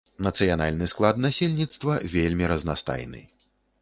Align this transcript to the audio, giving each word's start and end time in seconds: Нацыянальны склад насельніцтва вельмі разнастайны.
Нацыянальны 0.27 0.87
склад 0.93 1.19
насельніцтва 1.25 1.99
вельмі 2.15 2.51
разнастайны. 2.53 3.21